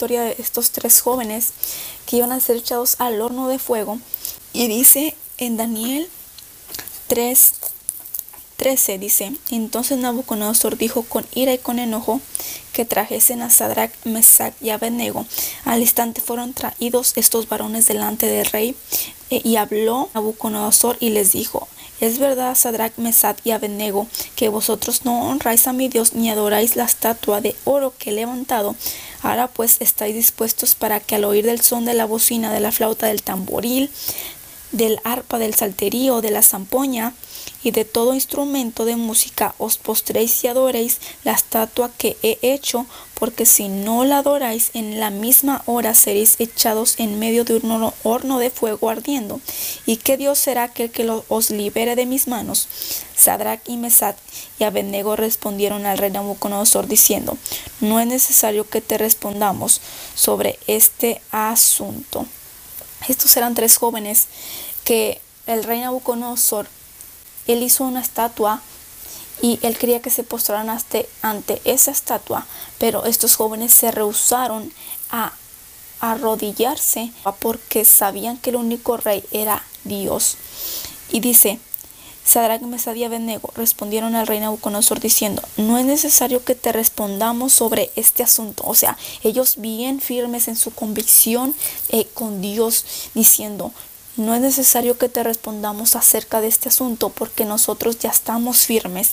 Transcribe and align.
historia 0.00 0.22
de 0.22 0.36
estos 0.38 0.70
tres 0.70 1.02
jóvenes 1.02 1.52
que 2.06 2.16
iban 2.16 2.32
a 2.32 2.40
ser 2.40 2.56
echados 2.56 2.96
al 3.00 3.20
horno 3.20 3.48
de 3.48 3.58
fuego. 3.58 3.98
Y 4.54 4.66
dice 4.66 5.14
en 5.36 5.58
Daniel 5.58 6.08
3, 7.08 7.52
13 8.56 8.98
dice, 8.98 9.32
entonces 9.50 9.98
Nabucodonosor 9.98 10.78
dijo 10.78 11.02
con 11.02 11.26
ira 11.34 11.52
y 11.52 11.58
con 11.58 11.78
enojo 11.78 12.22
que 12.72 12.86
trajesen 12.86 13.42
a 13.42 13.50
Sadrach, 13.50 13.92
Mesach 14.04 14.54
y 14.62 14.70
Abednego. 14.70 15.26
Al 15.66 15.82
instante 15.82 16.22
fueron 16.22 16.54
traídos 16.54 17.12
estos 17.16 17.46
varones 17.46 17.84
delante 17.84 18.24
del 18.24 18.46
rey 18.46 18.74
e, 19.28 19.42
y 19.44 19.56
habló 19.56 20.08
Nabucodonosor 20.14 20.96
y 20.98 21.10
les 21.10 21.32
dijo, 21.32 21.68
es 22.00 22.18
verdad, 22.18 22.54
Sadrach, 22.54 22.96
Mesach 22.96 23.38
y 23.44 23.50
Abednego, 23.50 24.06
que 24.36 24.48
vosotros 24.48 25.04
no 25.04 25.28
honráis 25.28 25.66
a 25.66 25.72
mi 25.72 25.88
Dios 25.88 26.14
ni 26.14 26.30
adoráis 26.30 26.76
la 26.76 26.84
estatua 26.84 27.40
de 27.40 27.54
oro 27.64 27.92
que 27.98 28.10
he 28.10 28.12
levantado. 28.12 28.74
Ahora 29.22 29.48
pues 29.48 29.76
estáis 29.80 30.14
dispuestos 30.14 30.74
para 30.74 31.00
que 31.00 31.14
al 31.14 31.24
oír 31.24 31.44
del 31.44 31.60
son 31.60 31.84
de 31.84 31.94
la 31.94 32.06
bocina, 32.06 32.52
de 32.52 32.60
la 32.60 32.72
flauta, 32.72 33.06
del 33.06 33.22
tamboril, 33.22 33.90
del 34.72 34.98
arpa, 35.04 35.38
del 35.38 35.54
salterío, 35.54 36.20
de 36.20 36.30
la 36.30 36.42
zampoña, 36.42 37.12
y 37.62 37.72
de 37.72 37.84
todo 37.84 38.14
instrumento 38.14 38.84
de 38.84 38.96
música 38.96 39.54
os 39.58 39.76
postréis 39.76 40.42
y 40.44 40.48
adoréis 40.48 40.98
la 41.24 41.32
estatua 41.32 41.90
que 41.96 42.16
he 42.22 42.38
hecho, 42.42 42.86
porque 43.14 43.44
si 43.44 43.68
no 43.68 44.04
la 44.04 44.18
adoráis 44.18 44.70
en 44.72 44.98
la 44.98 45.10
misma 45.10 45.62
hora 45.66 45.94
seréis 45.94 46.36
echados 46.38 46.94
en 46.98 47.18
medio 47.18 47.44
de 47.44 47.56
un 47.56 47.92
horno 48.02 48.38
de 48.38 48.50
fuego 48.50 48.88
ardiendo. 48.88 49.40
¿Y 49.84 49.96
qué 49.96 50.16
Dios 50.16 50.38
será 50.38 50.64
aquel 50.64 50.90
que 50.90 51.08
os 51.28 51.50
libere 51.50 51.96
de 51.96 52.06
mis 52.06 52.28
manos? 52.28 52.68
Sadrach 53.14 53.60
y 53.66 53.76
Mesach 53.76 54.16
y 54.58 54.64
Abednego 54.64 55.16
respondieron 55.16 55.84
al 55.84 55.98
rey 55.98 56.10
Nabucodonosor 56.10 56.86
diciendo, 56.86 57.36
no 57.80 58.00
es 58.00 58.06
necesario 58.06 58.68
que 58.68 58.80
te 58.80 58.96
respondamos 58.96 59.82
sobre 60.14 60.58
este 60.66 61.20
asunto. 61.30 62.26
Estos 63.08 63.36
eran 63.36 63.54
tres 63.54 63.76
jóvenes 63.76 64.28
que 64.84 65.20
el 65.46 65.64
rey 65.64 65.80
Nabucodonosor 65.80 66.66
él 67.52 67.62
hizo 67.62 67.84
una 67.84 68.00
estatua 68.00 68.60
y 69.42 69.58
él 69.62 69.78
quería 69.78 70.02
que 70.02 70.10
se 70.10 70.22
postraran 70.22 70.68
ante, 71.22 71.62
esa 71.64 71.90
estatua, 71.90 72.46
pero 72.78 73.04
estos 73.04 73.36
jóvenes 73.36 73.72
se 73.72 73.90
rehusaron 73.90 74.72
a 75.10 75.32
arrodillarse 76.00 77.12
porque 77.38 77.84
sabían 77.84 78.36
que 78.38 78.50
el 78.50 78.56
único 78.56 78.96
rey 78.96 79.24
era 79.30 79.64
Dios. 79.84 80.36
Y 81.10 81.20
dice, 81.20 81.58
Sadrach, 82.24 82.62
Mesad 82.62 82.94
y 82.94 83.04
Abednego 83.04 83.52
respondieron 83.56 84.14
al 84.14 84.26
rey 84.26 84.40
Nabucodonosor 84.40 85.00
diciendo, 85.00 85.42
no 85.56 85.78
es 85.78 85.84
necesario 85.84 86.44
que 86.44 86.54
te 86.54 86.70
respondamos 86.70 87.52
sobre 87.52 87.90
este 87.96 88.22
asunto. 88.22 88.62
O 88.66 88.74
sea, 88.74 88.96
ellos 89.24 89.56
bien 89.58 90.00
firmes 90.00 90.48
en 90.48 90.56
su 90.56 90.70
convicción 90.70 91.54
eh, 91.88 92.06
con 92.14 92.40
Dios, 92.40 92.84
diciendo, 93.14 93.72
no 94.16 94.34
es 94.34 94.40
necesario 94.40 94.98
que 94.98 95.08
te 95.08 95.22
respondamos 95.22 95.96
acerca 95.96 96.40
de 96.40 96.48
este 96.48 96.68
asunto 96.68 97.10
porque 97.10 97.44
nosotros 97.44 97.98
ya 97.98 98.10
estamos 98.10 98.66
firmes. 98.66 99.12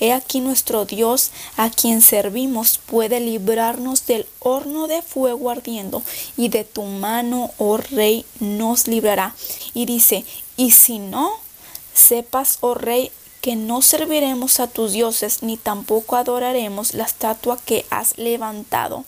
He 0.00 0.12
aquí 0.12 0.40
nuestro 0.40 0.84
Dios 0.84 1.30
a 1.56 1.70
quien 1.70 2.02
servimos 2.02 2.78
puede 2.78 3.20
librarnos 3.20 4.06
del 4.06 4.26
horno 4.40 4.86
de 4.86 5.02
fuego 5.02 5.50
ardiendo 5.50 6.02
y 6.36 6.48
de 6.50 6.64
tu 6.64 6.82
mano, 6.82 7.50
oh 7.58 7.78
rey, 7.78 8.26
nos 8.38 8.86
librará. 8.86 9.34
Y 9.72 9.86
dice, 9.86 10.24
y 10.56 10.72
si 10.72 10.98
no, 10.98 11.30
sepas, 11.94 12.58
oh 12.60 12.74
rey, 12.74 13.10
que 13.40 13.56
no 13.56 13.82
serviremos 13.82 14.60
a 14.60 14.68
tus 14.68 14.92
dioses 14.92 15.42
ni 15.42 15.56
tampoco 15.56 16.16
adoraremos 16.16 16.94
la 16.94 17.04
estatua 17.04 17.58
que 17.64 17.84
has 17.90 18.16
levantado. 18.18 19.04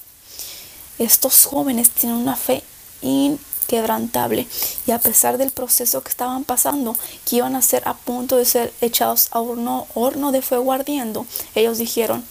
Estos 0.98 1.44
jóvenes 1.44 1.90
tienen 1.90 2.18
una 2.18 2.36
fe 2.36 2.62
increíble 3.02 3.55
quebrantable 3.67 4.47
y 4.86 4.92
a 4.92 4.98
pesar 4.98 5.39
del 5.39 5.50
proceso 5.50 6.03
que 6.03 6.11
estaban 6.11 6.45
pasando, 6.45 6.97
que 7.25 7.36
iban 7.36 7.56
a 7.56 7.62
ser 7.62 7.83
a 7.86 7.95
punto 7.95 8.36
de 8.36 8.45
ser 8.45 8.72
echados 8.81 9.28
a 9.32 9.41
horno, 9.41 9.87
horno 9.94 10.32
de 10.32 10.43
fuego 10.43 10.72
ardiendo, 10.72 11.27
ellos 11.54 11.78
dijeron, 11.78 12.25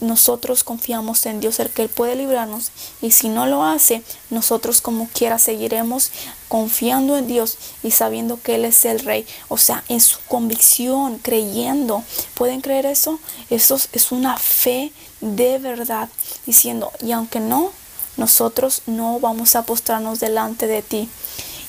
nosotros 0.00 0.64
confiamos 0.64 1.24
en 1.26 1.40
Dios, 1.40 1.60
el 1.60 1.70
que 1.70 1.82
Él 1.82 1.88
puede 1.88 2.14
librarnos, 2.14 2.70
y 3.00 3.12
si 3.12 3.28
no 3.28 3.46
lo 3.46 3.64
hace, 3.64 4.02
nosotros 4.30 4.80
como 4.80 5.08
quiera 5.08 5.38
seguiremos 5.38 6.10
confiando 6.48 7.16
en 7.16 7.26
Dios 7.26 7.56
y 7.82 7.90
sabiendo 7.90 8.40
que 8.40 8.56
Él 8.56 8.64
es 8.64 8.84
el 8.84 9.00
Rey, 9.00 9.26
o 9.48 9.56
sea, 9.56 9.84
en 9.88 10.00
su 10.00 10.18
convicción, 10.28 11.18
creyendo. 11.18 12.02
¿Pueden 12.34 12.60
creer 12.60 12.86
eso? 12.86 13.18
Eso 13.50 13.78
es 13.92 14.12
una 14.12 14.36
fe 14.36 14.92
de 15.20 15.58
verdad, 15.58 16.08
diciendo, 16.46 16.92
y 17.00 17.12
aunque 17.12 17.40
no, 17.40 17.72
nosotros 18.18 18.82
no 18.86 19.18
vamos 19.20 19.56
a 19.56 19.62
postrarnos 19.62 20.20
delante 20.20 20.66
de 20.66 20.82
ti. 20.82 21.08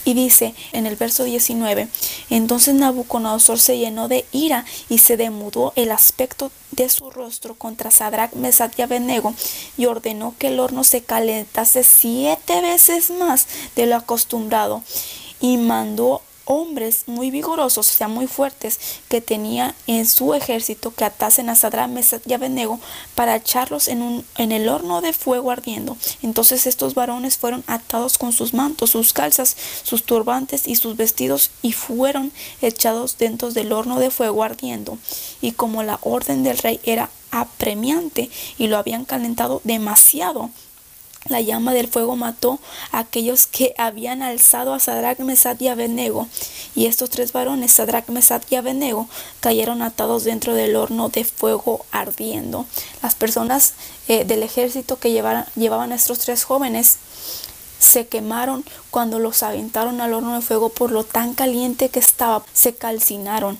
Y 0.05 0.13
dice 0.13 0.55
en 0.71 0.85
el 0.85 0.95
verso 0.95 1.23
19, 1.23 1.87
entonces 2.29 2.73
Nabucodonosor 2.73 3.59
se 3.59 3.77
llenó 3.77 4.07
de 4.07 4.25
ira 4.31 4.65
y 4.87 4.99
se 4.99 5.17
demudó 5.17 5.73
el 5.75 5.91
aspecto 5.91 6.51
de 6.71 6.89
su 6.89 7.11
rostro 7.11 7.55
contra 7.55 7.91
Sadrach, 7.91 8.33
Mesach 8.33 8.71
y 8.77 8.81
Abednego 8.81 9.35
y 9.77 9.85
ordenó 9.85 10.33
que 10.39 10.47
el 10.47 10.59
horno 10.59 10.83
se 10.83 11.03
calentase 11.03 11.83
siete 11.83 12.61
veces 12.61 13.11
más 13.11 13.47
de 13.75 13.85
lo 13.87 13.97
acostumbrado 13.97 14.83
y 15.41 15.57
mandó 15.57 16.21
hombres 16.49 17.03
muy 17.05 17.29
vigorosos, 17.29 17.87
o 17.87 17.93
sea, 17.93 18.07
muy 18.07 18.25
fuertes, 18.25 18.79
que 19.07 19.21
tenía 19.21 19.75
en 19.85 20.07
su 20.07 20.33
ejército 20.33 20.91
que 20.91 21.05
atasen 21.05 21.47
a 21.47 21.55
Sadra, 21.55 21.87
Mesach 21.87 22.23
y 22.25 22.33
Abednego 22.33 22.79
para 23.13 23.35
echarlos 23.35 23.87
en, 23.87 24.01
un, 24.01 24.25
en 24.35 24.51
el 24.51 24.67
horno 24.67 25.01
de 25.01 25.13
fuego 25.13 25.51
ardiendo. 25.51 25.95
Entonces 26.23 26.65
estos 26.65 26.95
varones 26.95 27.37
fueron 27.37 27.63
atados 27.67 28.17
con 28.17 28.33
sus 28.33 28.55
mantos, 28.55 28.89
sus 28.89 29.13
calzas, 29.13 29.55
sus 29.83 30.03
turbantes 30.03 30.67
y 30.67 30.75
sus 30.75 30.97
vestidos 30.97 31.51
y 31.61 31.73
fueron 31.73 32.31
echados 32.63 33.19
dentro 33.19 33.51
del 33.51 33.71
horno 33.71 33.99
de 33.99 34.09
fuego 34.09 34.43
ardiendo. 34.43 34.97
Y 35.41 35.51
como 35.51 35.83
la 35.83 35.99
orden 36.01 36.41
del 36.41 36.57
rey 36.57 36.79
era 36.83 37.11
apremiante 37.29 38.31
y 38.57 38.67
lo 38.67 38.77
habían 38.77 39.05
calentado 39.05 39.61
demasiado, 39.63 40.49
la 41.27 41.41
llama 41.41 41.73
del 41.73 41.87
fuego 41.87 42.15
mató 42.15 42.59
a 42.91 42.99
aquellos 42.99 43.45
que 43.45 43.73
habían 43.77 44.21
alzado 44.21 44.73
a 44.73 44.79
Sadrach, 44.79 45.19
Mesad 45.19 45.59
y 45.59 45.67
Abednego. 45.67 46.27
Y 46.75 46.85
estos 46.85 47.09
tres 47.09 47.33
varones, 47.33 47.73
Sadrach, 47.73 48.07
Mesad 48.09 48.41
y 48.49 48.55
Abednego, 48.55 49.07
cayeron 49.39 49.81
atados 49.81 50.23
dentro 50.23 50.53
del 50.53 50.75
horno 50.75 51.09
de 51.09 51.25
fuego 51.25 51.85
ardiendo. 51.91 52.65
Las 53.03 53.15
personas 53.15 53.73
eh, 54.07 54.23
del 54.23 54.43
ejército 54.43 54.97
que 54.97 55.11
llevaban 55.11 55.91
a 55.91 55.95
estos 55.95 56.19
tres 56.19 56.43
jóvenes 56.43 56.97
se 57.79 58.07
quemaron 58.07 58.65
cuando 58.91 59.19
los 59.19 59.41
aventaron 59.43 60.01
al 60.01 60.13
horno 60.13 60.35
de 60.35 60.41
fuego 60.41 60.69
por 60.69 60.91
lo 60.91 61.03
tan 61.03 61.33
caliente 61.33 61.89
que 61.89 61.99
estaba. 61.99 62.43
Se 62.53 62.75
calcinaron. 62.75 63.59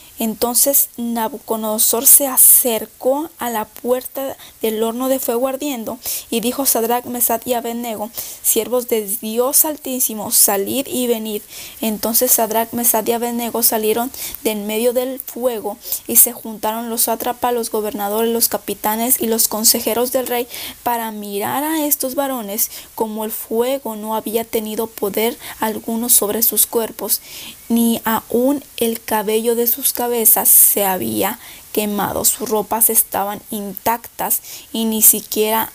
Entonces 0.21 0.89
Nabucodonosor 0.97 2.05
se 2.05 2.27
acercó 2.27 3.31
a 3.39 3.49
la 3.49 3.65
puerta 3.65 4.37
del 4.61 4.83
horno 4.83 5.09
de 5.09 5.17
fuego 5.17 5.47
ardiendo 5.47 5.97
y 6.29 6.41
dijo 6.41 6.67
Sadrach, 6.67 7.05
Mesad 7.05 7.41
y 7.43 7.53
Abednego, 7.53 8.11
siervos 8.43 8.87
de 8.87 9.07
Dios 9.19 9.65
Altísimo, 9.65 10.29
salid 10.29 10.85
y 10.85 11.07
venid. 11.07 11.41
Entonces 11.81 12.33
Sadrach, 12.33 12.71
Mesad 12.73 13.07
y 13.07 13.13
Abednego 13.13 13.63
salieron 13.63 14.11
de 14.43 14.51
en 14.51 14.67
medio 14.67 14.93
del 14.93 15.19
fuego 15.19 15.77
y 16.05 16.17
se 16.17 16.33
juntaron 16.33 16.91
los 16.91 17.01
sátrapas, 17.03 17.51
los 17.51 17.71
gobernadores, 17.71 18.31
los 18.31 18.47
capitanes 18.47 19.19
y 19.19 19.25
los 19.25 19.47
consejeros 19.47 20.11
del 20.11 20.27
rey 20.27 20.47
para 20.83 21.09
mirar 21.09 21.63
a 21.63 21.83
estos 21.87 22.13
varones 22.13 22.69
como 22.93 23.25
el 23.25 23.31
fuego 23.31 23.95
no 23.95 24.13
había 24.13 24.43
tenido 24.43 24.85
poder 24.85 25.35
alguno 25.59 26.09
sobre 26.09 26.43
sus 26.43 26.67
cuerpos 26.67 27.21
ni 27.69 28.01
aun 28.03 28.61
el 28.75 29.01
cabello 29.01 29.55
de 29.55 29.65
sus 29.65 29.93
cabezas 29.93 30.10
se 30.45 30.85
había 30.85 31.39
quemado, 31.73 32.25
sus 32.25 32.49
ropas 32.49 32.89
estaban 32.89 33.41
intactas 33.49 34.41
y 34.73 34.85
ni 34.85 35.01
siquiera 35.01 35.71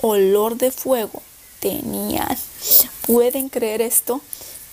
olor 0.00 0.56
de 0.56 0.70
fuego 0.70 1.22
tenían. 1.60 2.36
¿Pueden 3.06 3.48
creer 3.48 3.82
esto? 3.82 4.20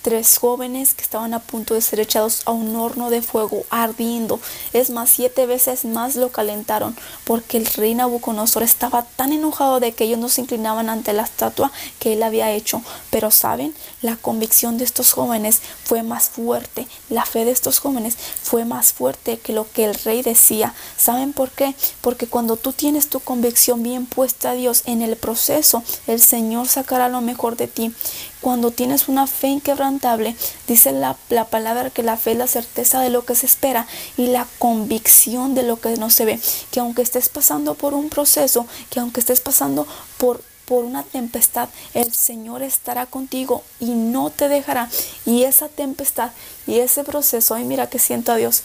Tres 0.08 0.38
jóvenes 0.38 0.94
que 0.94 1.02
estaban 1.02 1.34
a 1.34 1.40
punto 1.40 1.74
de 1.74 1.82
ser 1.82 2.00
echados 2.00 2.44
a 2.46 2.52
un 2.52 2.74
horno 2.78 3.10
de 3.10 3.22
fuego 3.22 3.66
ardiendo. 3.70 4.40
Es 4.72 4.90
más, 4.90 5.10
siete 5.10 5.46
veces 5.46 5.84
más 5.84 6.16
lo 6.16 6.30
calentaron, 6.30 6.96
porque 7.26 7.58
el 7.58 7.66
rey 7.66 7.94
Nabucodonosor 7.94 8.64
estaba 8.64 9.04
tan 9.18 9.34
enojado 9.34 9.82
de 9.82 9.92
que 9.92 10.06
ellos 10.06 10.18
no 10.18 10.30
se 10.30 10.40
inclinaban 10.40 10.90
ante 10.90 11.12
la 11.12 11.24
estatua 11.24 11.74
que 12.00 12.14
él 12.14 12.24
había 12.24 12.54
hecho. 12.54 12.82
Pero 13.10 13.32
saben, 13.32 13.76
la 14.02 14.16
convicción 14.16 14.78
de 14.78 14.86
estos 14.86 15.12
jóvenes 15.12 15.62
fue 15.84 16.04
más 16.04 16.30
fuerte, 16.30 16.88
la 17.10 17.26
fe 17.26 17.44
de 17.44 17.52
estos 17.52 17.80
jóvenes 17.80 18.16
fue 18.42 18.64
más 18.64 18.94
fuerte 18.94 19.40
que 19.40 19.52
lo 19.52 19.70
que 19.70 19.84
el 19.84 19.94
rey 19.94 20.22
decía. 20.22 20.74
¿Saben 20.96 21.34
por 21.34 21.50
qué? 21.50 21.76
Porque 22.00 22.28
cuando 22.28 22.56
tú 22.56 22.72
tienes 22.72 23.10
tu 23.10 23.20
convicción 23.20 23.84
bien 23.84 24.06
puesta 24.06 24.52
a 24.52 24.54
Dios 24.54 24.84
en 24.86 25.02
el 25.02 25.18
proceso, 25.18 25.84
el 26.08 26.22
Señor 26.22 26.70
sacará 26.70 27.10
lo 27.10 27.20
mejor 27.20 27.58
de 27.58 27.68
ti. 27.68 27.94
Cuando 28.42 28.72
tienes 28.72 29.08
una 29.08 29.28
fe 29.28 29.48
inquebrantable, 29.48 30.36
dice 30.68 30.92
la, 30.92 31.16
palabra 31.50 31.90
que 31.90 32.04
la 32.04 32.18
fe 32.18 32.32
es 32.32 32.38
la 32.38 32.48
certeza 32.48 33.02
de 33.02 33.10
lo 33.10 33.26
que 33.26 33.36
se 33.36 33.46
espera 33.46 33.88
y 34.18 34.28
la 34.28 34.48
convicción 34.60 35.56
de 35.56 35.64
lo 35.64 35.80
que 35.80 35.96
no 35.98 36.10
se 36.10 36.26
ve. 36.26 36.40
Que 36.72 36.80
aunque 36.80 37.02
estés 37.02 37.30
pasando 37.30 37.76
por 37.76 37.94
un 37.94 38.10
proceso, 38.10 38.68
que 38.90 39.00
aunque 39.00 39.20
estés 39.20 39.42
pasando 39.42 39.88
por 40.18 40.42
por 40.68 40.84
una 40.84 41.04
tempestad, 41.04 41.70
el 41.94 42.14
Señor 42.14 42.62
estará 42.62 43.06
contigo 43.06 43.64
y 43.80 43.92
no 43.92 44.30
te 44.30 44.50
dejará. 44.50 44.90
Y 45.26 45.44
esa 45.44 45.70
tempestad 45.70 46.32
y 46.68 46.80
ese 46.80 47.06
proceso, 47.06 47.56
ay 47.56 47.64
mira 47.64 47.90
que 47.90 48.00
siento 48.00 48.34
a 48.34 48.36
Dios, 48.36 48.64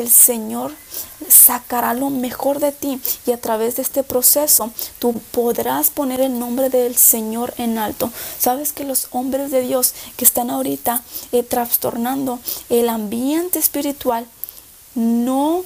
el 0.00 0.08
Señor 0.08 0.72
sacará 1.28 1.94
lo 1.94 2.10
mejor 2.10 2.60
de 2.60 2.72
ti 2.72 3.00
y 3.26 3.32
a 3.32 3.40
través 3.40 3.76
de 3.76 3.82
este 3.82 4.02
proceso 4.02 4.70
tú 4.98 5.14
podrás 5.30 5.90
poner 5.90 6.20
el 6.20 6.38
nombre 6.38 6.70
del 6.70 6.96
Señor 6.96 7.52
en 7.58 7.78
alto. 7.78 8.10
Sabes 8.38 8.72
que 8.72 8.84
los 8.84 9.08
hombres 9.10 9.50
de 9.50 9.60
Dios 9.60 9.94
que 10.16 10.24
están 10.24 10.50
ahorita 10.50 11.02
eh, 11.32 11.42
trastornando 11.42 12.38
el 12.70 12.88
ambiente 12.88 13.58
espiritual 13.58 14.26
no 14.94 15.64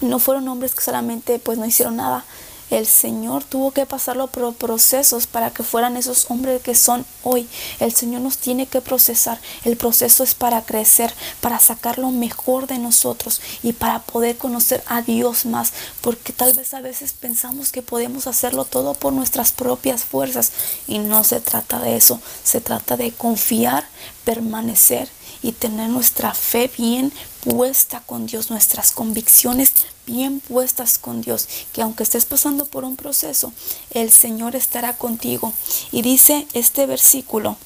no 0.00 0.18
fueron 0.18 0.48
hombres 0.48 0.74
que 0.74 0.82
solamente 0.82 1.38
pues 1.38 1.58
no 1.58 1.64
hicieron 1.64 1.96
nada, 1.96 2.24
el 2.70 2.86
Señor 2.86 3.44
tuvo 3.44 3.72
que 3.72 3.86
pasarlo 3.86 4.28
por 4.28 4.54
procesos 4.54 5.26
para 5.26 5.50
que 5.50 5.62
fueran 5.62 5.96
esos 5.96 6.30
hombres 6.30 6.62
que 6.62 6.74
son 6.74 7.04
hoy. 7.22 7.48
El 7.80 7.92
Señor 7.92 8.22
nos 8.22 8.38
tiene 8.38 8.66
que 8.66 8.80
procesar. 8.80 9.40
El 9.64 9.76
proceso 9.76 10.24
es 10.24 10.34
para 10.34 10.62
crecer, 10.62 11.12
para 11.40 11.58
sacar 11.58 11.98
lo 11.98 12.10
mejor 12.10 12.66
de 12.66 12.78
nosotros 12.78 13.40
y 13.62 13.74
para 13.74 14.00
poder 14.00 14.38
conocer 14.38 14.82
a 14.86 15.02
Dios 15.02 15.44
más. 15.44 15.72
Porque 16.00 16.32
tal 16.32 16.54
vez 16.54 16.72
a 16.72 16.80
veces 16.80 17.12
pensamos 17.12 17.72
que 17.72 17.82
podemos 17.82 18.26
hacerlo 18.26 18.64
todo 18.64 18.94
por 18.94 19.12
nuestras 19.12 19.52
propias 19.52 20.04
fuerzas. 20.04 20.52
Y 20.86 20.98
no 20.98 21.24
se 21.24 21.40
trata 21.40 21.78
de 21.78 21.96
eso. 21.96 22.20
Se 22.42 22.60
trata 22.60 22.96
de 22.96 23.12
confiar, 23.12 23.84
permanecer 24.24 25.08
y 25.42 25.52
tener 25.52 25.90
nuestra 25.90 26.32
fe 26.34 26.70
bien 26.78 27.12
puesta 27.44 28.00
con 28.06 28.26
Dios, 28.26 28.50
nuestras 28.50 28.92
convicciones 28.92 29.72
bien 30.06 30.40
puestas 30.40 30.98
con 30.98 31.22
Dios, 31.22 31.48
que 31.72 31.82
aunque 31.82 32.02
estés 32.02 32.24
pasando 32.24 32.66
por 32.66 32.84
un 32.84 32.96
proceso, 32.96 33.52
el 33.90 34.10
Señor 34.10 34.56
estará 34.56 34.96
contigo. 34.96 35.52
Y 35.90 36.02
dice 36.02 36.46
este 36.52 36.86
versículo, 36.86 37.56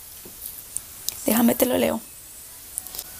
déjame 1.25 1.55
te 1.55 1.67
lo 1.67 1.79
leo. 1.79 2.01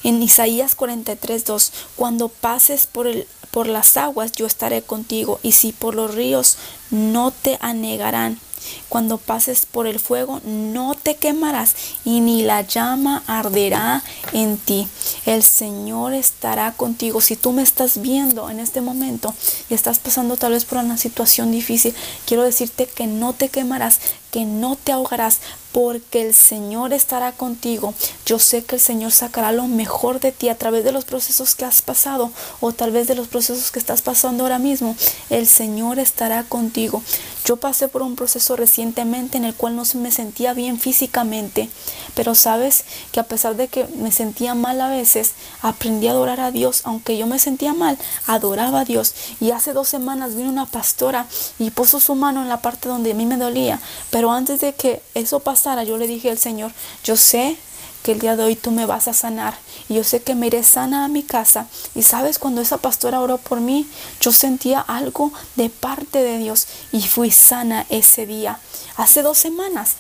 En 0.05 0.23
Isaías 0.23 0.75
43, 0.75 1.45
2, 1.45 1.73
cuando 1.97 2.29
pases 2.29 2.87
por, 2.87 3.07
el, 3.07 3.27
por 3.51 3.67
las 3.67 3.97
aguas, 3.97 4.33
yo 4.33 4.47
estaré 4.47 4.83
contigo, 4.83 5.41
y 5.43 5.53
si 5.53 5.73
por 5.73 5.95
los 5.95 6.15
ríos, 6.15 6.59
no 6.91 7.33
te 7.33 7.59
anegarán. 7.61 8.39
Cuando 8.89 9.19
pases 9.19 9.67
por 9.67 9.87
el 9.87 9.99
fuego 9.99 10.41
no 10.45 10.95
te 10.95 11.17
quemarás 11.17 11.75
y 12.05 12.21
ni 12.21 12.43
la 12.43 12.63
llama 12.63 13.23
arderá 13.27 14.03
en 14.33 14.59
ti. 14.59 14.89
El 15.25 15.43
Señor 15.43 16.15
estará 16.15 16.73
contigo. 16.73 17.21
Si 17.21 17.37
tú 17.37 17.53
me 17.53 17.63
estás 17.63 18.01
viendo 18.01 18.51
en 18.51 18.61
este 18.61 18.81
momento 18.81 19.35
y 19.69 19.75
estás 19.75 19.99
pasando 19.99 20.37
tal 20.37 20.53
vez 20.53 20.65
por 20.65 20.79
una 20.79 20.97
situación 20.97 21.51
difícil, 21.51 21.95
quiero 22.27 22.43
decirte 22.43 22.87
que 22.87 23.07
no 23.07 23.33
te 23.33 23.49
quemarás, 23.49 24.01
que 24.31 24.45
no 24.45 24.77
te 24.77 24.93
ahogarás, 24.93 25.41
porque 25.77 26.23
el 26.23 26.33
Señor 26.33 26.95
estará 26.95 27.33
contigo. 27.33 27.93
Yo 28.25 28.39
sé 28.39 28.65
que 28.65 28.77
el 28.77 28.81
Señor 28.81 29.13
sacará 29.13 29.53
lo 29.53 29.67
mejor 29.67 30.21
de 30.21 30.33
ti 30.33 30.49
a 30.49 30.57
través 30.57 30.85
de 30.85 30.93
los 30.93 31.05
procesos 31.05 31.55
que 31.55 31.67
has 31.67 31.83
pasado 31.83 32.31
o 32.61 32.73
tal 32.73 32.93
vez 32.93 33.09
de 33.09 33.15
los 33.15 33.29
procesos 33.29 33.71
que 33.71 33.79
estás 33.79 34.01
pasando 34.01 34.45
ahora 34.45 34.59
mismo. 34.59 34.97
El 35.29 35.47
Señor 35.47 35.99
estará 35.99 36.45
contigo. 36.45 37.03
Yo 37.45 37.59
pasé 37.59 37.89
por 37.89 38.03
un 38.03 38.17
proceso 38.17 38.57
recientemente 38.57 39.37
en 39.37 39.45
el 39.45 39.55
cual 39.55 39.77
no 39.77 39.85
me 39.95 40.11
sentía 40.11 40.53
bien 40.53 40.81
físicamente, 40.81 41.69
pero 42.15 42.35
sabes 42.35 42.85
que 43.13 43.21
a 43.21 43.25
pesar 43.25 43.55
de 43.55 43.69
que 43.69 43.87
me 43.99 44.11
sentía 44.11 44.57
mal 44.57 44.81
a 44.81 44.89
veces, 44.89 45.35
aprendí 45.63 46.09
a 46.09 46.11
adorar 46.11 46.41
a 46.41 46.51
Dios, 46.51 46.81
aunque 46.83 47.17
yo 47.17 47.29
me 47.29 47.39
sentía 47.39 47.73
mal, 47.73 47.99
adoraba 48.27 48.81
a 48.81 48.85
Dios. 48.85 49.15
Y 49.41 49.53
hace 49.53 49.75
dos 49.75 49.89
semanas 49.89 50.35
vino 50.35 50.49
una 50.49 50.67
pastora 50.67 51.27
y 51.61 51.71
puso 51.71 52.01
su 52.01 52.17
mano 52.17 52.43
en 52.43 52.49
la 52.49 52.63
parte 52.63 52.89
donde 52.89 53.13
a 53.13 53.15
mí 53.15 53.27
me 53.27 53.37
dolía, 53.37 53.79
pero 54.17 54.33
antes 54.33 54.63
de 54.63 54.73
que 54.73 55.03
eso 55.13 55.41
pasara, 55.41 55.85
yo 55.85 55.99
le 55.99 56.07
dije 56.07 56.31
al 56.31 56.39
Señor, 56.39 56.73
yo 57.05 57.19
sé 57.19 57.59
que 58.03 58.13
el 58.13 58.19
día 58.19 58.35
de 58.35 58.45
hoy 58.45 58.57
tú 58.57 58.71
me 58.71 58.87
vas 58.87 59.09
a 59.09 59.13
sanar. 59.13 59.59
Y 59.91 59.95
yo 59.97 60.05
sé 60.05 60.23
que 60.23 60.35
me 60.35 60.47
iré 60.47 60.63
sana 60.63 61.05
a 61.05 61.09
mi 61.09 61.23
casa. 61.23 61.67
Y 61.95 62.03
sabes, 62.03 62.39
cuando 62.39 62.63
esa 62.63 62.79
pastora 62.79 63.21
oró 63.21 63.37
por 63.37 63.61
mí, 63.61 63.87
yo 64.23 64.33
sentía 64.33 64.81
algo 64.81 65.35
de 65.57 65.69
parte 65.69 66.23
de 66.23 66.39
Dios 66.39 66.67
y 66.93 67.03
fui 67.03 67.31
sana 67.31 67.85
ese 67.91 68.25
día. 68.25 68.59
Hace 68.97 69.21
dos 69.21 69.37
semanas. 69.37 69.97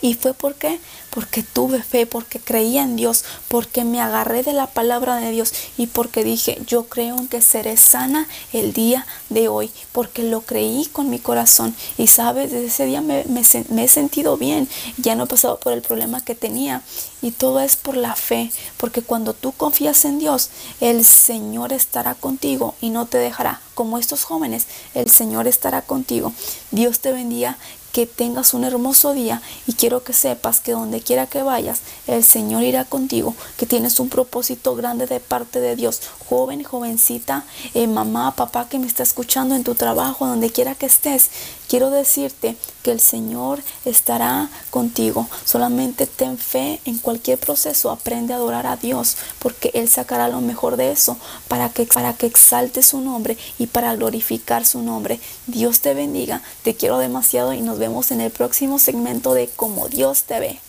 ¿Y 0.00 0.14
fue 0.14 0.32
por 0.32 0.54
qué? 0.54 0.78
Porque 1.10 1.42
tuve 1.42 1.82
fe, 1.82 2.06
porque 2.06 2.38
creía 2.38 2.82
en 2.82 2.94
Dios, 2.94 3.24
porque 3.48 3.82
me 3.82 4.00
agarré 4.00 4.44
de 4.44 4.52
la 4.52 4.68
palabra 4.68 5.16
de 5.16 5.32
Dios 5.32 5.52
y 5.76 5.88
porque 5.88 6.22
dije, 6.22 6.60
yo 6.66 6.84
creo 6.84 7.16
en 7.18 7.26
que 7.26 7.42
seré 7.42 7.76
sana 7.76 8.28
el 8.52 8.72
día 8.72 9.06
de 9.28 9.48
hoy, 9.48 9.70
porque 9.90 10.22
lo 10.22 10.42
creí 10.42 10.86
con 10.86 11.10
mi 11.10 11.18
corazón. 11.18 11.74
Y 11.96 12.06
sabes, 12.06 12.52
desde 12.52 12.66
ese 12.66 12.86
día 12.86 13.00
me, 13.00 13.24
me 13.26 13.84
he 13.84 13.88
sentido 13.88 14.36
bien, 14.36 14.68
ya 14.98 15.16
no 15.16 15.24
he 15.24 15.26
pasado 15.26 15.58
por 15.58 15.72
el 15.72 15.82
problema 15.82 16.24
que 16.24 16.36
tenía. 16.36 16.82
Y 17.20 17.32
todo 17.32 17.58
es 17.58 17.74
por 17.74 17.96
la 17.96 18.14
fe, 18.14 18.52
porque 18.76 19.02
cuando 19.02 19.34
tú 19.34 19.50
confías 19.50 20.04
en 20.04 20.20
Dios, 20.20 20.50
el 20.80 21.04
Señor 21.04 21.72
estará 21.72 22.14
contigo 22.14 22.76
y 22.80 22.90
no 22.90 23.06
te 23.06 23.18
dejará. 23.18 23.60
Como 23.74 23.98
estos 23.98 24.22
jóvenes, 24.24 24.66
el 24.94 25.10
Señor 25.10 25.48
estará 25.48 25.82
contigo. 25.82 26.32
Dios 26.70 27.00
te 27.00 27.12
bendiga 27.12 27.58
que 27.92 28.06
tengas 28.06 28.54
un 28.54 28.64
hermoso 28.64 29.14
día 29.14 29.42
y 29.66 29.72
quiero 29.72 30.04
que 30.04 30.12
sepas 30.12 30.60
que 30.60 30.72
donde 30.72 31.00
quiera 31.00 31.26
que 31.26 31.42
vayas, 31.42 31.80
el 32.06 32.24
Señor 32.24 32.62
irá 32.62 32.84
contigo, 32.84 33.34
que 33.56 33.66
tienes 33.66 34.00
un 34.00 34.08
propósito 34.08 34.74
grande 34.74 35.06
de 35.06 35.20
parte 35.20 35.60
de 35.60 35.76
Dios. 35.76 36.00
Joven, 36.28 36.62
jovencita, 36.62 37.44
eh, 37.74 37.86
mamá, 37.86 38.34
papá 38.36 38.68
que 38.68 38.78
me 38.78 38.86
está 38.86 39.02
escuchando 39.02 39.54
en 39.54 39.64
tu 39.64 39.74
trabajo, 39.74 40.26
donde 40.26 40.50
quiera 40.50 40.74
que 40.74 40.86
estés, 40.86 41.30
quiero 41.68 41.90
decirte 41.90 42.56
que 42.82 42.92
el 42.92 43.00
Señor 43.00 43.62
estará 43.84 44.48
contigo. 44.70 45.28
Solamente 45.44 46.06
ten 46.06 46.38
fe 46.38 46.80
en 46.84 46.98
cualquier 46.98 47.38
proceso, 47.38 47.90
aprende 47.90 48.32
a 48.32 48.36
adorar 48.36 48.66
a 48.66 48.76
Dios, 48.76 49.16
porque 49.38 49.70
Él 49.74 49.88
sacará 49.88 50.28
lo 50.28 50.40
mejor 50.40 50.76
de 50.76 50.92
eso 50.92 51.16
para 51.48 51.70
que, 51.70 51.84
para 51.84 52.12
que 52.14 52.26
exalte 52.26 52.82
su 52.82 53.00
nombre 53.00 53.36
y 53.58 53.66
para 53.66 53.94
glorificar 53.94 54.66
su 54.66 54.82
nombre. 54.82 55.20
Dios 55.46 55.80
te 55.80 55.94
bendiga, 55.94 56.42
te 56.62 56.74
quiero 56.74 56.98
demasiado 56.98 57.52
y 57.52 57.60
nos 57.78 57.86
vemos 57.86 58.10
en 58.10 58.20
el 58.20 58.32
próximo 58.32 58.80
segmento 58.80 59.34
de 59.34 59.46
Como 59.46 59.88
Dios 59.88 60.24
te 60.24 60.40
ve. 60.40 60.67